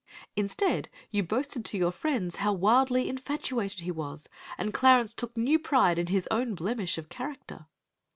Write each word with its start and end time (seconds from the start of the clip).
Instead, 0.35 0.89
you 1.11 1.21
boasted 1.21 1.63
to 1.63 1.77
your 1.77 1.91
friends 1.91 2.37
how 2.37 2.51
wildly 2.51 3.07
infatuated 3.07 3.81
he 3.81 3.91
was, 3.91 4.27
and 4.57 4.73
Clarence 4.73 5.13
took 5.13 5.37
new 5.37 5.59
pride 5.59 5.99
in 5.99 6.07
his 6.07 6.27
own 6.31 6.55
blemish 6.55 6.97
of 6.97 7.07
character. 7.07 7.67